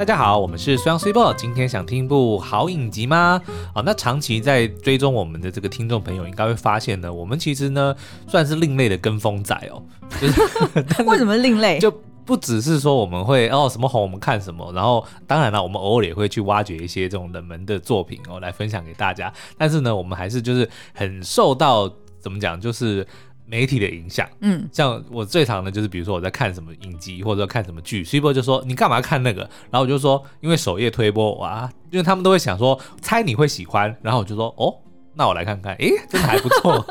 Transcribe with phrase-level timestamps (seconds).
[0.00, 3.38] 大家好，我们是双 C 报，今天想听一部好影集吗？
[3.74, 7.94] 好，那长期在追踪我们的这个听众朋友应该会发现呢，我们其实呢
[8.26, 9.82] 算是另类的跟风仔哦。
[10.18, 10.26] 就
[10.96, 11.78] 是为什么另类？
[11.78, 11.92] 就
[12.24, 19.30] 不只是说我们会哦什么红我们看什么，然后当然了，我们偶尔也会去挖掘一些这种冷门的作品哦来分享给大家。
[19.58, 21.86] 但是呢，我们还是就是很受到
[22.18, 23.06] 怎么讲，就是。
[23.50, 29.40] 媒体的影响，嗯，像我最常的就是，比如说我在看什么影集或者看什么剧，Super 就说你干嘛看那个，
[29.70, 34.72] 然后我就说因为首页推播，哇，因为他们都会想说猜你会喜欢，然后我就说哦，
[35.14, 36.86] 那我来看看，诶，真的还不错。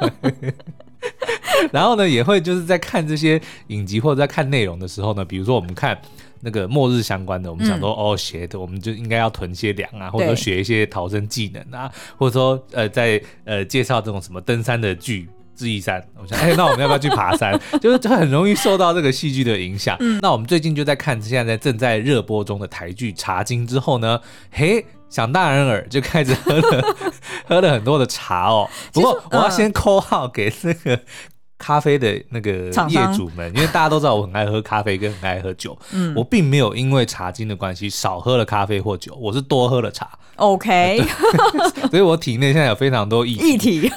[1.72, 5.98] 然后呢，也会就是在看这些影集或者在看内容的时候呢，比如说我们看
[6.41, 15.30] 那个末日相关的，我们想说、嗯、哦，学的我们就应该要囤些粮啊，或者说学一些逃生技能啊，或者说呃在呃介绍这种什么登山的剧。
[15.59, 17.59] 智异山，我想，哎、欸，那我们要不要去爬山？
[17.81, 19.98] 就是很容易受到这个戏剧的影响。
[19.99, 24.21] 嗯，那我们最近就在看现在正在热播中的台剧《茶经》之后呢，
[24.52, 26.96] 嘿，想大人耳就开始喝了
[27.46, 28.70] 喝了很多的茶哦。
[28.93, 31.02] 不过我要先 call 号给那个。
[31.60, 32.52] 咖啡的那个
[32.90, 40.10] 业主们， 因为大家都知道我很爱喝咖啡跟很爱喝酒，嗯，我并没有因为茶精的关系少喝了咖啡或酒，我是多喝了茶。
[40.37, 41.04] OK，
[41.91, 43.91] 所以我体内现在有非常多液液体，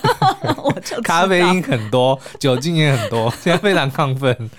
[1.05, 4.51] 咖啡因很多，酒精也很多，现在非常亢奋。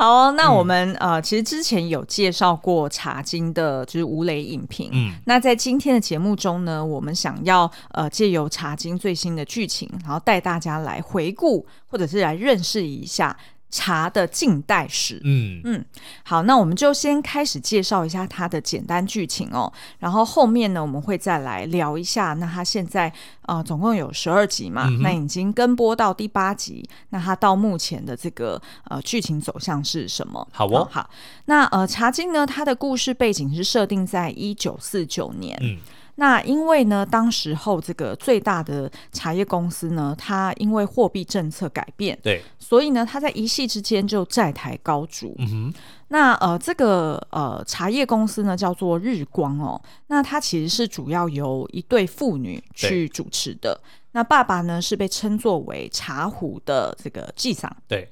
[0.00, 4.88] 好哦，那我们、嗯、呃，其实之前有介绍过《茶经》的，就是吴磊影评。
[4.94, 13.36] 嗯，那在今天的节目中呢，我们想要呃借由《茶经》最新的剧情，然后带大家来回顾，或者是来认识一下。
[13.70, 15.84] 茶的近代史，嗯嗯，
[16.24, 22.32] 好，那我们就先开始介绍一下它的简单剧情哦，然后后面呢，我们会再来聊一下。
[22.34, 23.12] 那它现在
[23.42, 30.46] 呃总共有十二集嘛，嗯、那已经跟播到第八集，那它到目前的这个呃剧情走向是什么？
[30.52, 31.08] 好哦，好，
[31.44, 35.78] 那呃茶经呢，它的故事背景是设定在一九四九年，嗯。
[36.20, 45.34] 那因为呢，当时候这个最大的茶叶公司呢，它因为货币政策改变，对，所以呢，它在一夕之间就债台高筑。
[45.38, 45.74] 嗯哼，
[46.08, 53.80] 那呃，这个呃茶叶公司呢叫做日光哦，那它其实是主要由一对父女去主持的。
[54.12, 57.74] 那爸爸呢是被称作为茶壶的这个纪桑。
[57.88, 58.06] 对。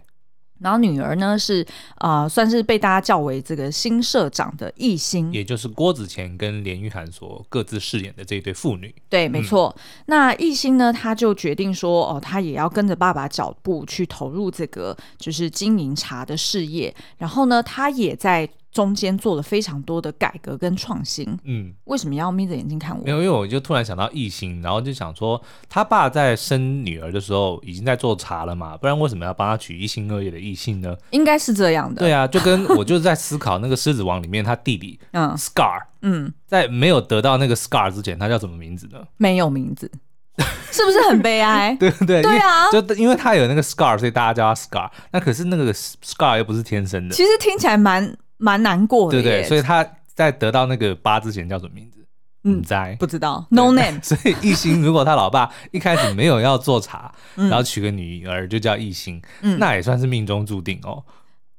[0.61, 1.67] 然后女儿呢是
[1.99, 8.95] 呃，算是被大家叫为这个新社长的艺兴，也就是郭子乾跟连玉涵所各自饰演的这一对父女。
[9.09, 9.75] 对，没错。
[9.77, 16.95] 嗯、那艺兴呢，他就决定说，哦，他也要跟着爸爸脚步去投入这个就是经营茶的事业。
[17.17, 18.49] 然后呢，他也在。
[18.79, 23.03] 中间做了非常多的改革跟创新，嗯，为什么要眯着眼睛看我？
[23.03, 30.97] 没有，因为我就突然想到异性，然后就想说，他爸在生女儿的时候已经在做茶了嘛，不然为什么要帮他取一心二意的异性呢？
[31.11, 31.99] 应该是这样的。
[31.99, 39.01] 对啊，就跟我就是在思考那个狮子王里面他弟弟，嗯，Scar，嗯，在没有得到那个 Scar 之前，他叫什么名字呢？
[39.17, 39.91] 没有名字，
[40.71, 41.75] 是不是很悲哀？
[41.81, 44.89] 对对对啊，就因为他有那个 Scar，所以大家叫他 Scar。
[45.11, 48.17] 那可是那个 Scar 又不是天生的，其实听起来蛮。
[48.39, 51.99] 蛮难过的，对对，所以他在得到那个八之前叫什么名字？
[52.45, 53.99] 嗯，在不知道，No name。
[54.03, 61.03] 所以艺兴如果他老爸 一开始没有要做茶，然后娶个女儿就叫艺兴，嗯，那也算是命中注定哦。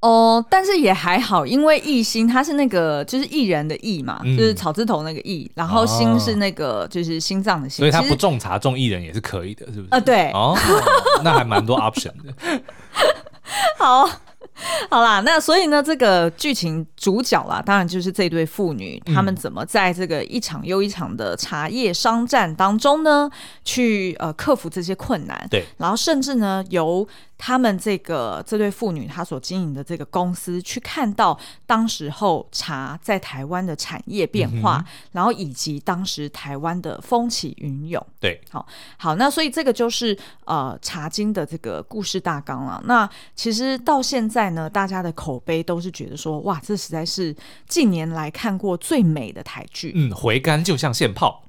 [0.00, 9.88] 哦，但是也还好，因为艺兴他是那个就是艺人的艺嘛，就是草字头那个艺，然后心是那个就是心脏的心，所以他不种茶种艺人也是可以的，是不是？
[9.90, 10.56] 啊，对，哦，
[11.22, 12.62] 那还蛮多 option 的。
[13.78, 14.08] 好。
[14.90, 23.30] 好啦，那所以呢，这个剧情主角啦，当然就是这对父女，他们怎么在这个一场又一场的茶叶商战当中呢，
[23.64, 27.06] 去呃克服这些困难，对，然后甚至呢由。
[27.42, 31.36] 他们这个这对父女，她所经营的这个公司，去看到
[31.66, 38.06] 当时候茶在台湾的产业变化，嗯、然后以及当时台湾的风起云涌。
[38.20, 38.66] 对，好，
[38.98, 42.78] 好，那所以这个就是呃茶经的这个故事大纲了。
[42.84, 47.34] 那其实到现在呢，大家的口碑都是觉得说，哇，这实在是
[47.66, 49.92] 近年来看过最美的台剧。
[49.94, 51.44] 嗯，回甘就像现泡。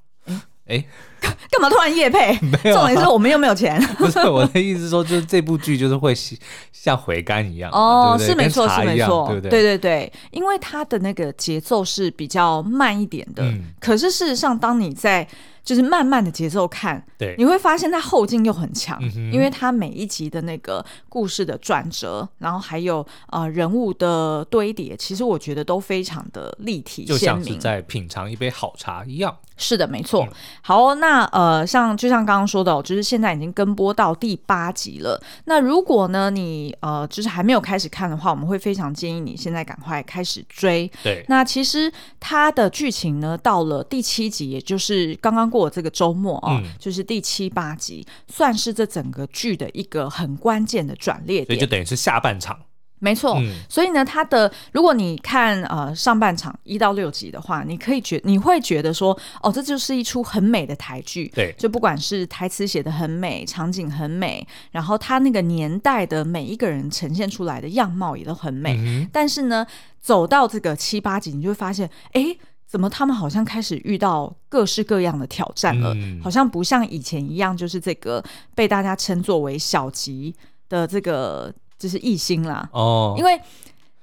[0.71, 0.85] 哎，
[1.19, 2.39] 干嘛突然夜配？
[2.41, 3.79] 没有、啊，重点是我们又没有钱。
[3.99, 6.15] 不是我的意思，说就是这部剧就是会
[6.71, 9.49] 像回甘一样哦，对对是没错，是没错，对不对？
[9.49, 13.43] 对对对，因为它的那个节奏是比较慢一点的。
[13.43, 15.27] 嗯、可是事实上，当你在
[15.63, 29.37] 就是慢慢的节奏看，对，你会发现它后劲又很强，嗯，因为它每一集的那个故事的转折，然后还有呃人物的堆叠，其实我觉得都非常的立体就像是在品尝一杯好茶一样。
[29.61, 30.27] 是的，没错。
[30.61, 35.21] 好哦，那呃，像就像刚刚说的哦，就是现在已经跟播到第八集了。
[35.45, 40.89] 那如果呢，你呃，就是还没有开始看的话，我们会非常建议你现在赶快开始追。
[41.03, 41.23] 对。
[41.29, 51.45] 那其实它的剧情呢，到了第七集，也就是刚刚过的这个周末啊，哦，嗯，就是第七八集，算是这整个剧的一个很关键的转捩点。
[51.45, 52.57] 所以就等于是下半场。
[53.03, 68.75] 没错，嗯、所以呢，他的如果你看呃上半场一到六集的话，你可以觉你会觉得说，哦，这就是一出很美的台剧，对，就不管是台词写的很美，场景很美，然后他那个年代的每一个人呈现出来的样貌也都很美。
[68.77, 69.65] 嗯、但是呢，
[69.99, 72.37] 走到这个七八集，你就会发现，哎，
[72.67, 75.91] 怎么他们好像开始遇到各式各样的挑战了？
[75.95, 78.23] 嗯、好像不像以前一样，就是这个
[78.53, 80.35] 被大家称作为小吉
[80.69, 81.51] 的这个。
[81.81, 83.31] 就是艺兴啦，哦，因为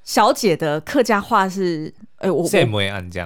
[0.02, 2.48] 小姐的客家话是，哎、欸，我我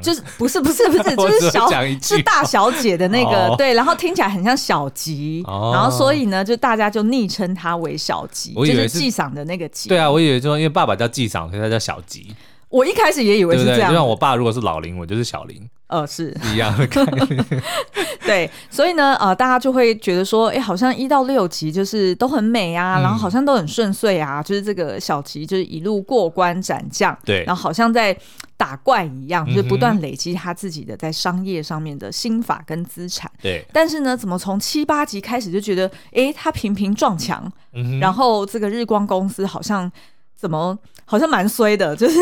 [0.03, 1.67] 就是不是不是不是， 就是小
[2.03, 9.89] 是大小姐的那个、哦、对，然后听起来很像小吉，哦、然后所以呢，就大家就昵称她为小吉，就是纪赏的那个吉。
[9.89, 12.37] 对啊，我以为就因为爸爸叫纪赏，所以他叫小吉。
[12.69, 15.67] 我一开始也以为是这样，就像我爸如果是老林，我就是小林。
[15.93, 17.47] 呃，是一样的概念。
[18.25, 28.17] 对，所以呢，呃，大家就会觉得说，哎，好像一到六集就是都很美啊，嗯、然后好像都很顺遂啊，就是这个小吉就是一路过关斩将，对，然后好像在
[28.57, 33.31] 打怪一样，就是不断累积他自己的在商业上面的心法跟资产。
[33.43, 39.91] 对，但是呢，怎么从七八集开始就觉得，哎，他频频撞墙，嗯、然后这个日光公司好像。
[40.43, 42.19] 怎么好像蛮衰的， 就是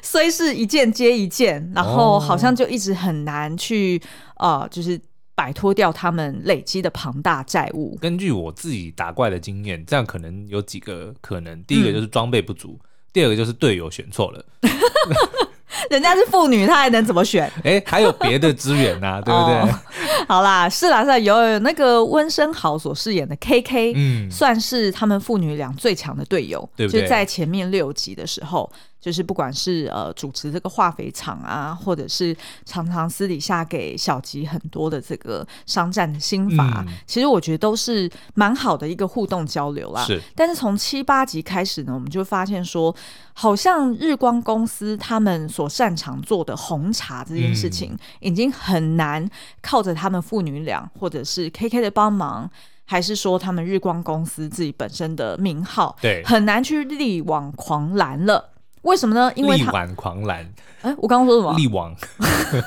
[0.00, 4.00] 衰是一件接一件，然后好像就一直很难去、
[4.36, 5.00] 哦、呃，就是
[5.34, 7.98] 摆脱掉他们累积的庞大债务。
[8.00, 14.44] 根据我自己打怪的经验，这样可能有几个可能：第一个就是装备不足，嗯、第二个就是队友选错了。
[15.90, 17.50] 人家是妇女，她还能怎么选？
[17.64, 19.54] 哎、欸，还有别的资源呐、啊， 对不对？
[19.56, 19.80] 哦、
[20.28, 27.02] 好啦，是啦，是啦，有有那个温升豪所饰演的 KK，嗯，算是他们父女俩最强的队友，对不对？
[27.02, 28.70] 就在前面六集的时候。
[29.00, 40.04] 就是不管是呃主持这个化肥厂啊，或者是常常私底下给小吉很多的这个商战的心法，嗯、其实我觉得都是蛮好的一个互动交流啦。
[40.04, 42.94] 是，但是从七八集开始呢，我们就发现说，
[43.32, 49.28] 好像日光公司他们所擅长做的红茶这件事情，已经很难
[49.62, 52.50] 靠着他们父女俩，或者是 KK 的帮忙，
[52.84, 58.50] 还是说他们日光公司自己本身的名号，对，很难去力挽狂澜了。
[58.88, 59.30] 为什么呢？
[59.34, 60.50] 因为力挽狂澜。
[60.80, 61.54] 哎，我刚刚说什么？
[61.56, 61.94] 力挽。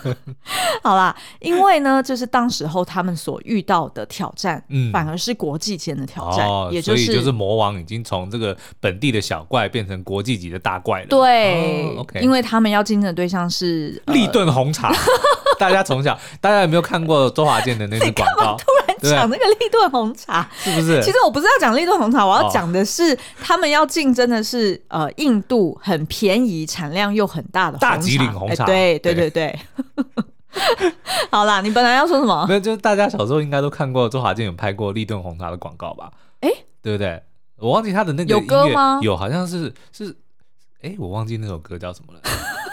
[0.84, 11.08] 好啦，因为呢，就是当时候他们所遇到的挑战，嗯，反而是国际间的挑战，哦、也就是所以就是魔王已经从这个本地的小怪变成国际级的大怪了。
[11.08, 14.94] 对、哦 okay、因为他们要竞争的对象是立顿红茶。
[15.60, 18.58] 大家从小，大家有没有看过周华健的那个 广告？
[18.58, 21.02] 突然讲那个立顿红茶，是不是？
[21.02, 27.78] 其实我不是要讲立顿红茶，我要讲的是他们要竞争的是呃印度很便宜、产量又很大的。
[27.78, 28.66] 大吉岭红茶。
[28.66, 29.60] 对对对对。
[31.32, 32.46] 好啦，你本来要说什么？
[32.48, 36.12] 没有，就是大家小时候应该都看过周华健有拍过立顿红茶的广告吧？
[36.42, 36.50] 哎，
[36.82, 37.22] 对不对？
[37.58, 39.00] 我忘记他的那个有歌吗？
[39.02, 40.16] 有，好像是是。
[40.82, 42.20] 哎，我忘记那首歌叫什么了。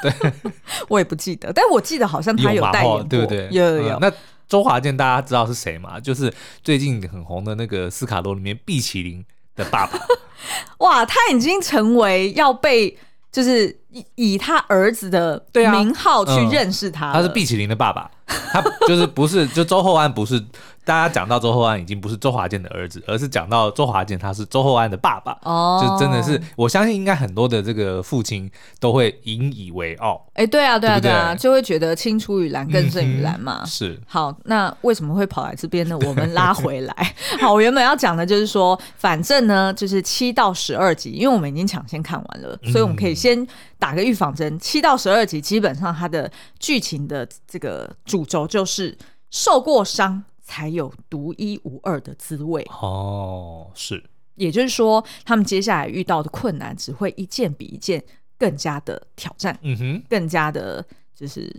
[0.02, 0.32] 对，
[0.88, 3.48] 我也不记得，但我记得好像他有代言过，对不对？
[3.50, 3.94] 有有有。
[3.96, 4.12] 嗯、那
[4.48, 5.98] 周华健大家知道是谁吗？
[6.00, 9.24] 就是最近很红的那个斯卡罗里面碧淇淋
[9.54, 9.98] 的爸爸。
[10.78, 12.96] 哇，他已经成为要被
[13.30, 17.14] 就是以以他儿子的名号去认识他、啊嗯。
[17.14, 20.42] 他是毕淇淋的爸爸，他就是不是就周厚安不是。
[20.88, 30.24] 大家讲到周厚安已经不是周华健的儿子，而是讲到周华健他是周厚安的爸爸，哦，就真的是我相信应该很多的这个父亲都会引以为傲。
[30.32, 33.66] 哎，对啊，对啊，对啊，就会觉得青出于蓝更胜于蓝嘛。
[33.66, 34.00] 是。
[34.06, 35.98] 好，那为什么会跑来这边呢？
[36.06, 37.14] 我们拉回来。
[37.38, 43.46] 好，我原本要讲的就是说，反正呢，就是七到十二集，因为我们已经抢先看完了，所以我们可以先
[43.78, 44.58] 打个预防针。
[44.58, 48.96] 七到十二集基本上它的剧情的这个主轴就是
[49.30, 50.24] 受过伤。
[50.48, 52.66] 才有独一无二的滋味。
[52.70, 54.02] 哦，是，
[54.36, 58.02] 也就是说，他们接下来遇到的困难只会一件比一件
[58.38, 60.82] 更加的挑战，嗯哼，更加的
[61.14, 61.54] 就是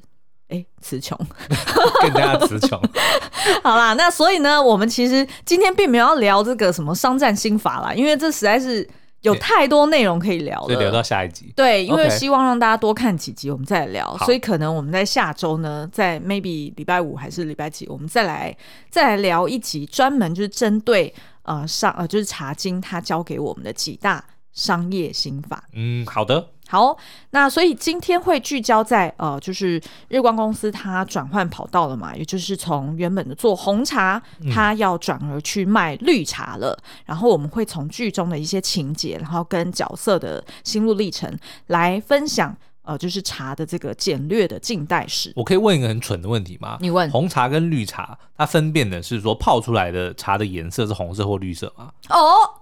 [0.47, 1.15] 哎词穷，
[2.01, 2.81] 更加的词穷。
[3.63, 8.87] 好啦，那所以呢，我们其实今天并没有要聊这个什么商战心法啦，因为这实在是
[9.21, 11.51] 有太多内容可以聊了，所以留到下一集。
[11.55, 14.05] 对，因为希望让大家多看几集，我们再来聊。
[14.15, 18.55] 好所以可能我们在下周呢，在 maybe 礼拜五还是礼拜几，我们再来
[18.89, 24.23] 再来聊一集，专门就是针对呃上呃就是茶经他教给我们的几大
[24.59, 25.63] 商业心法。
[25.71, 26.49] 嗯，好的。
[26.67, 26.95] 好，
[27.31, 34.21] 那所以今天会聚焦在呃，就是日光公司它转换跑道了嘛，也就是从原本的做红茶，
[34.53, 36.77] 它要转而去卖绿茶了。
[36.83, 41.35] 嗯、然后我们会从剧中的一些情节，然后跟角色的心路历程
[41.67, 45.33] 来分享，呃，就是茶的这个简略的近代史。
[45.35, 46.77] 我可以问一个很蠢的问题吗？
[46.81, 47.09] 你问。
[47.09, 51.91] 红茶跟绿茶，它分辨的是说泡出来的茶的颜色是红色或绿色吗？
[52.09, 52.58] 哦。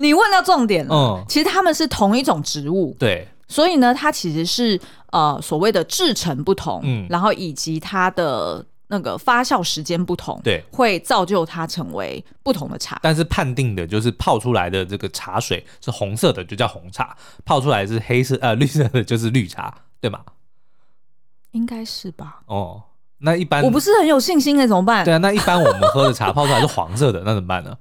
[0.00, 4.80] 你问到重点了，嗯，其实它们是同一种植物，对，所以呢，它其实是
[5.12, 12.98] 呃所谓的制成不同，嗯，然后以及它的那个发酵时间不同，对，会造就它成为不同的茶。
[13.02, 17.14] 但是判定的就是泡出来的这个茶水是红色的，就叫红茶；
[17.44, 20.20] 泡出来是黑色呃 绿色的，就是绿茶，对吗？
[21.52, 22.40] 应该是吧？
[22.46, 22.82] 哦，
[23.18, 25.04] 那一般我不是很有信心诶，怎么办？
[25.04, 27.76] 对啊，那一般我们喝的茶泡出来是黄色的，那怎么办呢？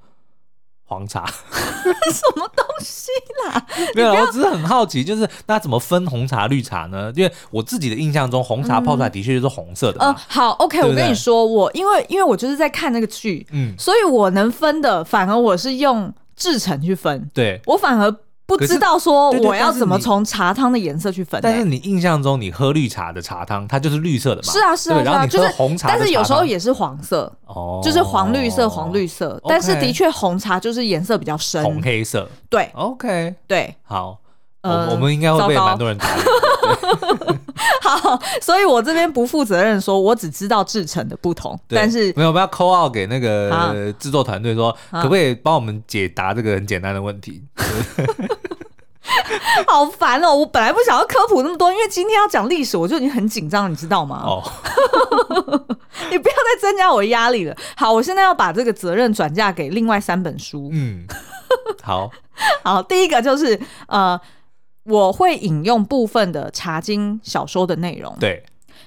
[0.89, 3.11] 黄茶， 什么东西
[3.45, 3.65] 啦？
[3.93, 7.13] 没有，我只是很好奇，就是那怎么分红茶、绿茶呢？
[7.15, 9.99] 因为我自己的印象中，红茶泡出来的确就是红色的。
[10.01, 17.29] 嗯、呃，好，OK，对对我跟你说，我因为因为我就是在看那个剧，嗯，所以我能分的，反而我是用制成去分。
[17.33, 18.15] 对，我反而。
[18.57, 24.51] 不知道说我要怎么从茶汤的颜色去分，但是你印象中你喝绿茶的茶汤，它就是绿色的嘛？
[24.51, 32.27] 是啊是啊，然后你喝红茶，但是有时候也是黄色哦，就是黄绿色黄绿色，但是的确红茶就是颜色比较深，红黑色。
[32.49, 34.17] 对，OK，对，好，
[34.61, 36.07] 呃，我们应该会被蛮多人打。
[37.81, 47.43] 好，所以我这边不负责任说，我只知道制成的不同，但是没有，我们要 call out 给那个制作团队说，可不可以帮我们解答这个很简单的问题？
[49.67, 50.35] 好烦哦！
[50.35, 54.21] 我本来不想要科普那么多，因为今天要讲历史，我就已经很紧张，你知道吗？
[54.23, 54.43] 哦，
[56.11, 57.55] 你不要再增加我的压力了。
[57.75, 60.69] 好，我现在要把这个责任转嫁给另外三本书。
[60.71, 61.05] 嗯，
[61.81, 62.09] 好
[62.63, 64.19] 好，第一个就是呃，
[64.83, 68.15] 我会引用部分的《茶经》小说的内容。
[68.19, 68.43] 对，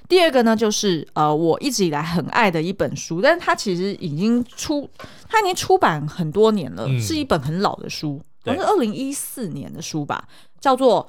[0.09, 4.89] 第二个呢，就是呃，我一直以来很爱的一本书，但是它其实已经出，
[5.29, 8.23] 它已经出版很多年了，嗯、是一本很老的书。
[8.45, 10.27] 好像是二零一四年的书吧，
[10.61, 11.03] 叫做《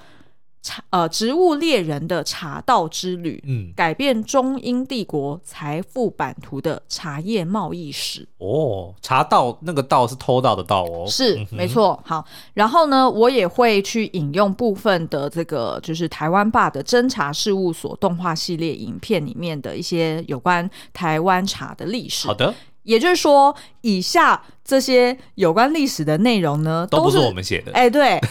[0.61, 8.25] 茶呃植物猎人的茶道之旅》，嗯，改变中英帝国财富版图的茶叶贸易史。
[8.37, 12.01] 哦，茶道那个道是偷盗的道哦，是、没错。
[12.05, 12.23] 好，
[12.53, 22.27] 然后呢，我也会去引用部分的这个，就是台湾霸的侦查事务所动画系列影片里面的一些有关台湾茶的历史。
[22.27, 22.53] 好的。
[22.83, 27.71] 也就是说，以下这些有关历史的内容呢，都不是我们写的。
[27.73, 28.19] 哎，对，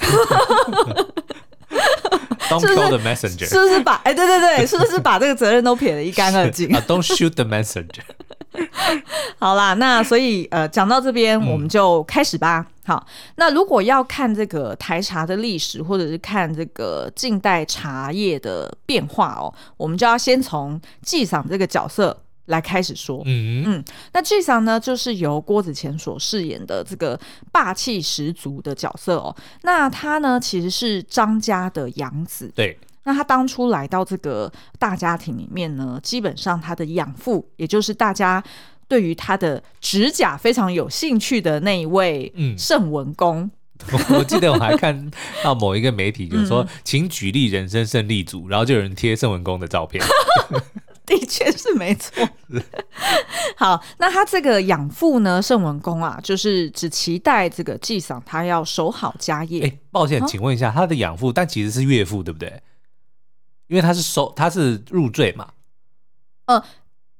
[2.48, 3.94] Don't kill the messenger，是不是把？
[4.04, 8.02] 哎，对对对，是不是 把这个责任都撇得一干二净 啊？Don't shoot the messenger。
[9.38, 12.58] 好啦，那所以呃，讲到这边，我们就开始吧。
[12.58, 13.06] 嗯、好，
[13.36, 22.14] 那如果要看这个台茶的历史，或者是看这个近代茶叶的变化哦，我们就要先从纪赏这个角色。
[22.52, 27.18] 来开始说，嗯嗯，那纪桑呢，就是由郭子乾所饰演的这个
[27.50, 29.34] 霸气十足的角色哦。
[29.62, 32.78] 那他呢，其实是张家的养子，对。
[33.04, 38.40] 那他当初来到这个大家庭里面呢，基本上他的养父，也就是大家
[38.86, 43.50] 对于他的指甲非常有兴趣的那一位，嗯，盛文公。
[44.16, 45.10] 我记得我还看
[45.42, 50.00] 到某一个媒体就是说，嗯、请举例人生胜利组，然后就有人贴盛文公的照片。
[51.06, 52.28] 的确是没错。
[53.56, 59.64] 好，那他这个养父呢，圣文公啊，就是只期待这个纪桑他要守好家业。
[59.64, 62.62] 哎，抱歉，请问一下，他的养父，但其实是岳父，对不对？
[63.66, 65.48] 因为他是收，他是入赘嘛。
[66.46, 66.62] 呃，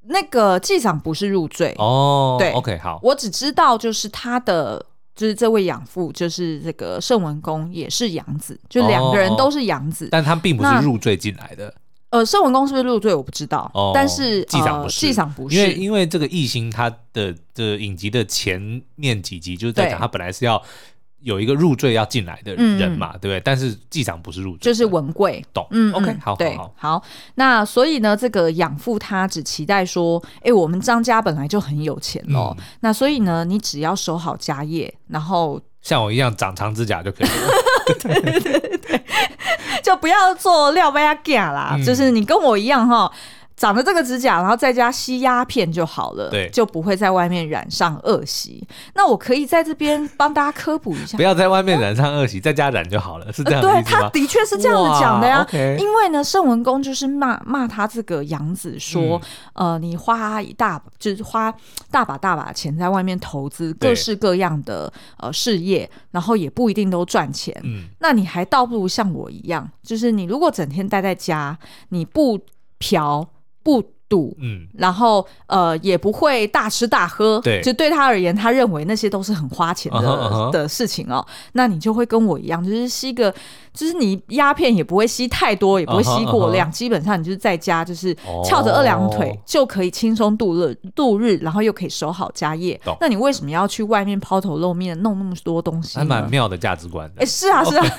[0.02, 2.36] 那个纪桑不是入赘哦。
[2.38, 4.84] 对，OK，好，我只知道就是他的，
[5.14, 11.74] 就是这位养父，就是这个圣文公也是养子，就两个人都是养子，但他并不是入赘进来的。
[12.12, 13.14] 呃，盛文公是不是入赘？
[13.14, 20.62] 我不知道，哦、但是纪长不是，纪长不是，因为因为这个异星他的的影集的前面几集就是在讲他本来是要
[21.20, 23.40] 有一个入赘要进来的人嘛，对不对？
[23.40, 25.66] 但是纪长不是入赘，就是文贵，懂？
[25.70, 27.02] 嗯，OK，好，对，好，好。
[27.36, 37.32] 那所以呢，这个养父他只期待说，哎，我们张家本来就很有钱哦，嗯、那所以呢，你只要守好家业，然后像我一样长长指甲就可以了。
[39.82, 41.14] 就不要做廖杯阿
[41.52, 43.10] 啦，嗯、就是你跟我一样哈，
[43.56, 48.66] 长了这个指甲，然后在家吸鸦片就好了，对，就不会在外面染上恶习。
[48.94, 53.60] 那我可以在这边帮大家科普一下，不要在外面染上恶习，在家染就好了，是这样？
[53.60, 55.46] 对，他的确是这样子讲的呀。
[55.48, 59.20] Okay、因为呢，圣文公就是骂骂他这个养子说，
[59.54, 61.52] 嗯、呃，你花一大就是花
[61.90, 67.54] 大把大把钱在外面投资各式各样的呃事业，然后也不一定都赚钱。
[67.62, 71.56] 嗯，那你还倒不如像我一样，就是你如果整天待在家，
[71.90, 72.40] 你不
[72.78, 73.24] 嫖
[73.62, 74.01] 不。
[74.40, 80.50] 嗯，然后呃也不会大吃大喝，对，就对他而言，他认为那些都是很花钱的、uh -huh, uh -huh.
[80.50, 81.24] 的事情哦。
[81.52, 83.32] 那你就会跟我一样，就是吸个，
[83.72, 86.78] 就是你鸦片也不会吸太多，也不会吸过量，uh -huh, uh -huh.
[86.78, 88.14] 基本上你就是在家就是
[88.44, 89.38] 翘着二郎腿、oh.
[89.46, 92.80] 就可以轻松度日度日，然后又可以守好家业。
[93.00, 95.98] 那你为什么要去外面抛头露面，弄那么多东西？
[95.98, 97.22] 还蛮妙的价值观的。
[97.22, 97.84] 哎，是啊，是啊。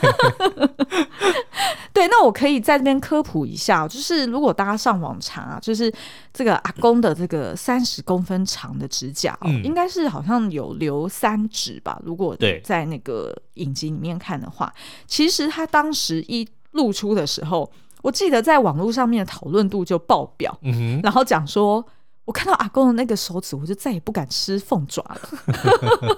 [1.93, 5.93] 对，那我可以在这边科普一下，就是如果大家上网查，就是
[6.33, 12.01] 这个阿公的这个三十公分长的指甲，嗯，应该是好像有留三指吧。
[12.03, 14.73] 如果在那个影集里面看的话，
[15.05, 21.85] 其实他当时一露出的时候，我记得在网络上面的讨论度就爆表，嗯，然后讲说，
[22.25, 25.29] 我看到阿公的那个手指，我就再也不敢吃凤爪了，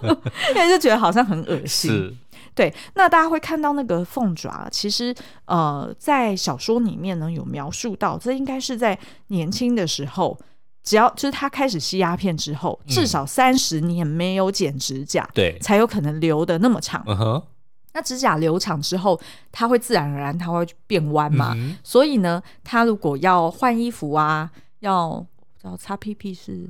[0.56, 2.18] 因为就觉得好像很恶心。
[2.56, 8.98] 对，那大家会看到那个凤爪，其实呃，在小说里面呢有描述到，这应该是在
[9.28, 10.40] 年轻的时候，
[10.82, 17.04] 只要就是他开始吸鸦片之后，至少三十年没有剪指甲，对、嗯，才有可能留的那么长。
[17.04, 17.44] Uh-huh.
[17.92, 19.20] 那指甲留长之后，
[19.52, 25.26] 它会自然而然它会变弯嘛、嗯，所以呢，他如果要换衣服啊，要
[25.64, 26.70] 要擦屁屁是。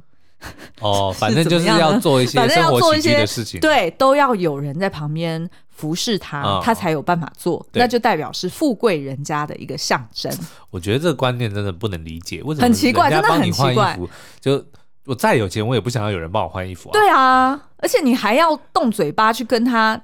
[0.82, 10.32] 哦， 反正就是要做一些生活起居的事情，对，都要有人在旁边服侍他，哦，他才有办法做，那就代表是富贵人家的一个象征。
[10.70, 14.00] 我觉得这个观念真的不能理解，为什么很奇怪，真的很奇怪。
[14.40, 14.64] 就
[15.06, 16.94] 我再有钱，我也不想要有人帮我换衣服啊。
[16.94, 20.02] 对啊，而且你还要动嘴巴去跟他，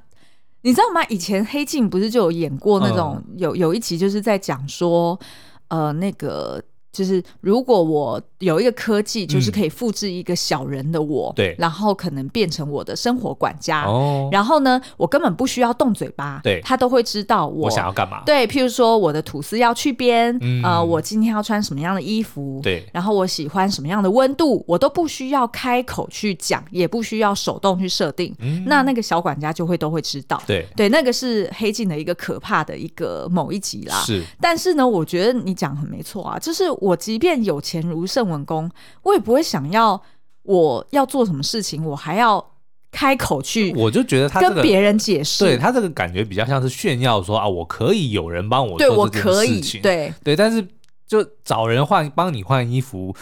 [0.61, 1.03] 你知道吗？
[1.09, 5.19] 以前黑镜不是就有演过那种，嗯、有有一集就是在讲说，
[5.67, 6.61] 呃，那个。
[6.93, 36.71] 就是如果我有一个科技，就是可以复制一个小人的我，对、嗯，然后可能变成我的生活管家，哦，然后呢，我根本不需要动嘴巴，对，他都会知道我，我想要干嘛，对，譬如说我的吐司要去边，嗯，呃，我今天要穿什么样的衣服，对，然后我喜欢什么样的温度，我都不需要开口去讲，也不需要手动去设定，嗯，那那个小管家就会都会知道，对，对，那个是黑镜的一个可怕的一个某一集啦，是，但是呢，我觉得你讲很没错啊，就是。
[36.81, 38.71] 我即便有钱如圣文工，
[39.03, 40.01] 我也不会想要
[40.43, 42.43] 我要做什么事情，我还要
[42.91, 43.73] 开口去。
[43.75, 49.81] 我就觉得他跟别人解释，对他这个感觉比较像是炫耀，说啊，我可以有人帮我做这件事情。
[49.81, 50.67] 对对，但是
[51.05, 53.15] 就找人换帮你换衣服，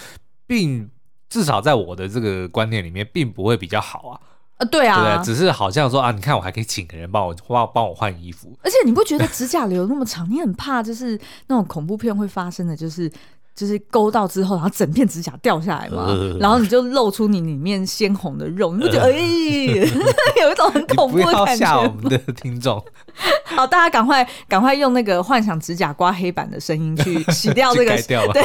[0.47, 0.89] 并
[1.29, 4.19] 至少在我的这个观念里面，并不会比较好啊。
[4.57, 13.11] 呃，对啊，对，只是好像说啊，你看我还可以请个人帮我帮帮我换衣服，而且你不觉得指甲留那么长，你很怕就是那种恐怖片会发生的就是。
[13.59, 21.65] 就是勾到之后，然后整片指甲掉下来嘛，呃、然后你就露出你里面鲜红的肉，你就觉得哎、呃， 有一种很恐怖的感觉。
[21.65, 22.81] 吓我们的听众。
[23.43, 27.97] 好，大家赶快赶快用那个幻想指甲刮黑板的声音去洗掉这个。
[28.07, 28.41] 掉对。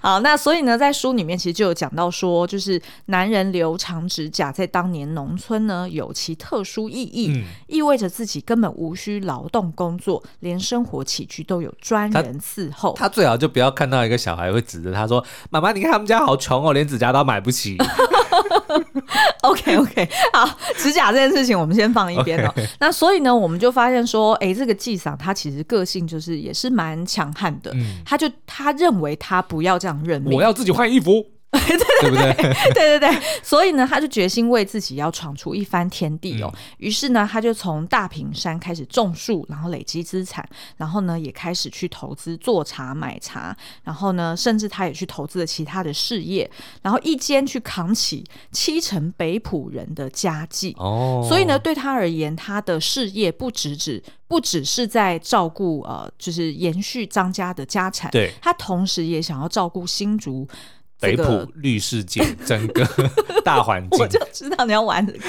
[0.00, 12.94] 好，那所以呢，在书里面其实就有讲到说，就是男人留长指甲，在当年农村呢有其特殊意义，嗯，意味着自己根本无需劳动工作，连生活起居都有专人伺候。
[12.96, 14.13] 他最好就不要看到一个。
[14.16, 17.76] 小孩会指着他说：“妈妈，你看他们家好穷哦，连指甲刀买不起。”
[19.42, 22.52] OK OK，好，指甲这件事情我们先放一边哦。
[22.54, 22.68] Okay.
[22.80, 27.70] 那所以呢，我们就发现说，哎，这个纪赏他其实个性就是也是蛮强悍的。
[27.74, 31.33] 嗯，他就他认为他不要这样认命，我要自己换衣服。
[32.00, 32.34] 对对对
[32.74, 36.52] 对对对，所以呢，他就决心为自己要闯出一番天地哦。
[36.78, 46.50] 于、嗯、是呢，他就从大坪山开始种树，然后累积资产，然后呢，也开始去投资做茶买茶，然后呢，甚至他也去投资了其他的事业，
[46.82, 51.24] 然后一间去扛起七成北埔人的家计哦。
[51.28, 60.48] 所以呢，对他而言，他的事业不只只不只是在照顾呃，就是延续张家的家产，对，他同时也想要照顾新竹。
[61.04, 62.86] 北埔绿世界整个
[63.44, 65.20] 大环境，我就知道你要玩这个。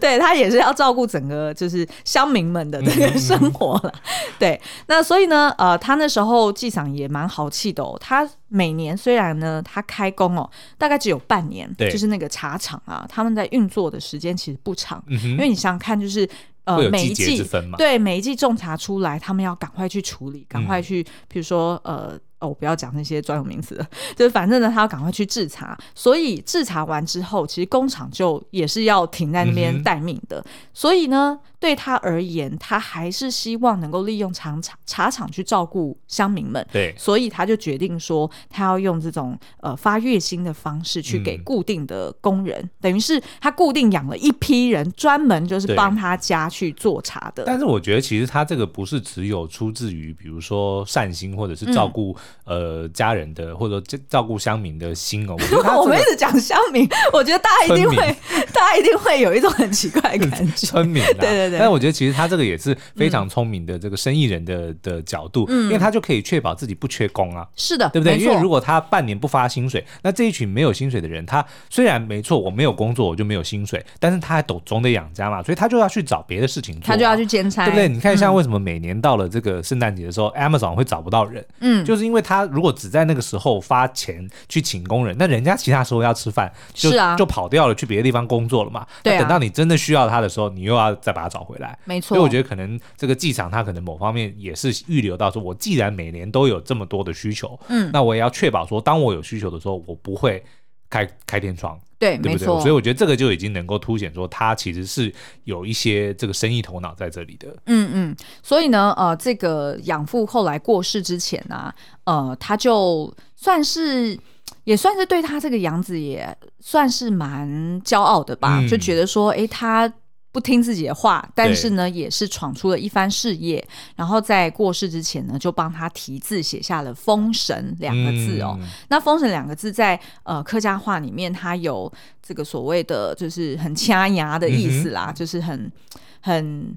[0.00, 3.92] 对，他也是要照顾整个就是乡民们的这个生活了。
[4.38, 7.98] 对，那所以呢，呃，他那时候纪赏也蛮豪气的哦。
[8.00, 16.28] 他每年虽然呢，他开工哦，大概只有半年，对，就是那个茶厂啊，他们在运作的时间其实不长，嗯，因为你想想看，就是。
[16.68, 17.42] 呃，每一季
[17.78, 47.42] 对每一季种茶出来，他们要赶快去处理，赶快去，比如说呃，哦，我不要讲那些专有名词了，就是反正呢，他要赶快去制茶，所以制茶完之后，其实工厂就也是要停在那边待命的，嗯、所以呢，对他而言，他还是希望能够利用茶厂茶厂去照顾乡民们，对，所以他就决定说，他要用这种呃发月薪的方式去给固定的工人，嗯、等于是他固定养了一批人，专门就是帮他家去做茶的。
[47.44, 52.22] 但是我觉得，其实他这个不是只有出自于，比如说善心或者是照顾、嗯。
[52.44, 57.96] 呃，家人的或者照照顾乡民的心哦，我觉得、 这个、我们一直讲乡民， 我觉得大家一定会，
[58.52, 60.66] 大家一定会有一种很奇怪的感觉。
[60.66, 61.58] 村民，对对对。
[61.58, 67.46] 但我觉得其实他这个也是非常聪明的这个生意人的、嗯、的角度，因为他就可以确保自己不缺工啊。
[67.54, 68.16] 是的，对不对？
[68.16, 77.88] 因为如果他半年不发薪水，那这一群没有薪水的人，他虽然没错，我没有工作，我就没有薪水，但是他还总总得养家嘛，所以他就要去找别的事情做、啊，他就要去兼差，对不对？
[77.88, 81.44] 你看，像为什么每年到了这个圣诞节的时候、嗯、，Amazon 会找不到人？
[81.60, 88.86] 嗯，就是因为他如果只在那个时候发钱去请工人，那人家其他时候要吃饭，就、啊、就跑掉了，去别的地方工作了嘛。
[89.02, 91.78] 对、啊，等到你真的需要他的时候，你又要再把他找回来。
[91.84, 100.42] 没错，所以我觉得可能这个机场他可能某方面也是预留到说，我既然每年都有这么多的需求，嗯，那我也要确保说，当我有需求的时候，我不会
[100.88, 101.78] 开开天窗。
[101.98, 102.32] 对，对不对？
[102.32, 102.60] 没错。
[102.60, 105.12] 所以我觉得这个就已经能够凸显说，他其实是
[105.44, 107.48] 有一些这个生意头脑在这里的。
[107.66, 108.16] 嗯嗯。
[108.42, 111.74] 所以呢，呃，这个养父后来过世之前呢、啊，
[112.04, 114.16] 呃，他就算是
[114.62, 119.92] 也算是对他这个养子也算是蛮骄傲的吧，嗯、就觉得说，哎，他。
[120.30, 123.66] 不听自己的话，但是呢，也是闯出了一番事业。
[123.96, 128.56] 然后在过世之前呢，就帮他题字写下了“封神”两个字哦。
[128.60, 131.90] 嗯、那“封神”两个字在呃客家话里面，它有
[132.22, 135.72] 这个所谓的就是很掐牙的意思啦，嗯、就是很
[136.20, 136.76] 很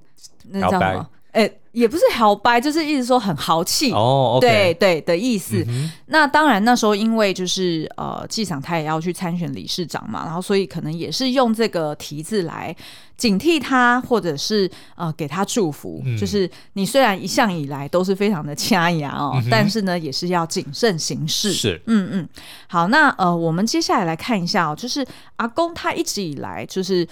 [0.49, 1.09] 那叫什么？
[1.31, 5.63] 哎、欸，也不是豪掰，就是一直说很豪气哦，对对的意思。
[5.69, 12.75] 嗯、那当然那时候因为就是呃，纪赏他也要去参选理事长嘛，然后所以可能也是用这个题字来
[13.15, 16.01] 警惕他，或者是呃给他祝福。
[16.05, 21.53] 嗯、就是你虽然一向以来都是非常的掐牙哦，嗯、但是呢也是要谨慎行事。
[21.53, 22.29] 是，嗯嗯。
[22.67, 27.07] 好，那呃我们接下来来看一下哦，就是阿公他一直以来就是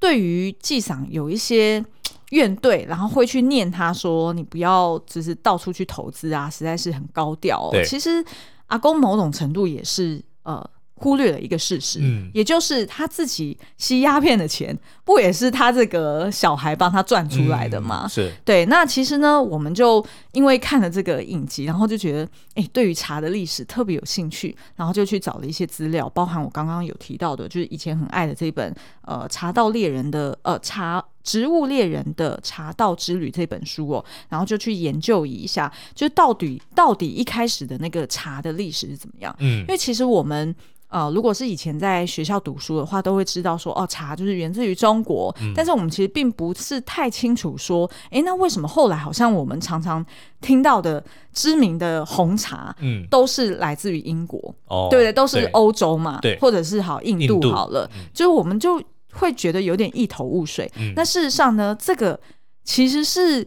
[0.00, 1.84] 对于纪赏有一些。
[2.30, 7.70] 怨怼，然后会去念他说：“你不要只是到处去投资啊，实在是很高调哦。
[7.72, 8.24] 对”其实
[8.66, 10.68] 阿公某种程度也是呃。
[11.00, 18.02] 忽略了一个事实，嗯，也就是他自己吸鸦片的钱，不也是他这个小孩帮他赚出来的吗？
[18.06, 18.66] 嗯、是对。
[18.66, 39.34] 那其实呢，我们就因为看了这个影集，然后就觉得，哎、欸，对于茶的历史特别有兴趣，然后就去找了一些资料，包含我刚刚有提到的，就是以前很爱的这本呃《茶道猎人的呃茶植物猎人的茶道之旅》这本书哦，然后就去研究一下，就是到底到底一开始的那个茶的历史是怎么样？
[39.40, 40.54] 嗯，因为其实我们。
[40.90, 45.30] 呃，如果是以前在学校读书的话，都会知道说，哦，茶就是源自于中国。
[45.38, 50.02] 嗯、但是我们其实并不是太清楚说，哎，那为什么后来好像我们常常
[50.40, 54.38] 听到的知名的红茶，嗯，都是来自于英国，
[54.68, 55.12] 哦、对不对？
[55.12, 60.70] 都是欧洲嘛，对，或者是好印度好了，嗯、就是我们就会觉得有点一头雾水。
[60.76, 62.18] 嗯、那事实上呢，这个
[62.64, 63.46] 其实是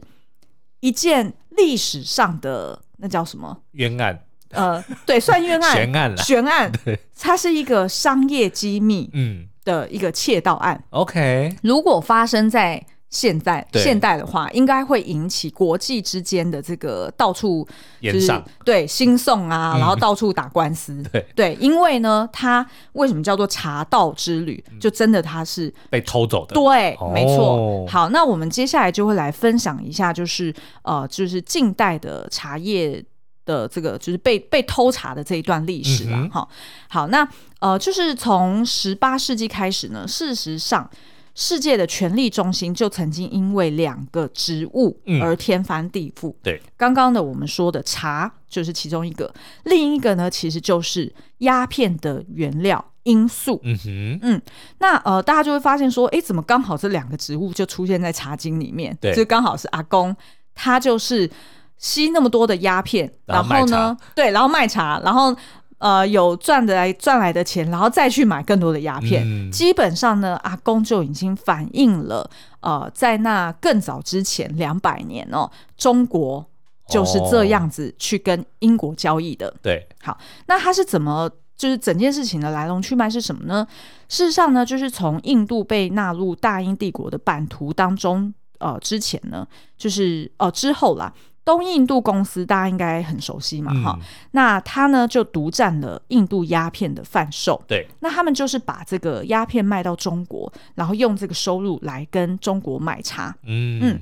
[0.79, 3.61] 一件历史上的那叫什么？
[3.71, 4.25] 冤案。
[4.51, 6.71] 呃，对，算冤案， 悬案了，悬案，
[7.17, 10.83] 它是一个商业机密，嗯，的一个窃盗案。
[10.89, 17.63] OK，如果发生在现在对现代的话，应该会引起国际之间的这个到处
[18.01, 20.93] 就是炎上对兴讼啊，然后到处打官司。
[21.03, 24.63] 嗯、对对，因为呢，它为什么叫做茶道之旅？
[24.79, 26.55] 就真的它是被偷走的。
[26.55, 27.85] 对，哦、没错。
[27.87, 33.03] 好，那我们接下来就会来分享一下，就是呃，就是近代的茶叶。
[33.43, 36.47] 的这个就是被被偷茶的这一段历史了哈。
[36.47, 36.55] 嗯、
[36.87, 37.27] 好，那
[37.59, 40.87] 呃，就是从十八世纪开始呢，事实上，
[41.33, 46.29] 世界的权力中心就曾经因为两个植物而天翻地覆。
[46.29, 53.59] 嗯、对，刚刚的我们说的茶就是其中一个，另一个呢，其实就是鸦片的原料罂粟。
[53.63, 54.41] 嗯哼，嗯，
[54.79, 58.97] 那呃，大家就会发现说，哎，怎么刚好这两个植物就出现在茶经里面？
[58.99, 60.15] 对，就刚好是阿公，
[60.55, 61.29] 他就是。
[61.77, 65.35] 吸那么多的鸦片，然后呢，对，然后卖茶，然后
[65.81, 69.23] 呃有赚的来赚来的钱，然后再去买更多的鸦片。
[69.25, 76.45] 嗯、基本上呢，阿公就已经反映了，呃，在那更早之前两百年哦，中国
[76.87, 79.51] 就是这样子去跟英国交易的。
[79.63, 83.65] 对、哦，好，那他是怎么就是整件事情的来龙去脉是什么呢？
[84.07, 91.11] 事实上呢，就是从印度被纳入大英帝国的版图当中，呃，之前呢，就是哦、呃、之后啦。
[91.51, 103.79] 东印度公司大家应该很熟悉嘛，哈、嗯，那他呢就独占了印度鸦片的贩售，对，那他们就是把这个鸦片卖到中国，然后用这个收入来跟中国买茶，嗯。
[103.83, 103.99] 嗯，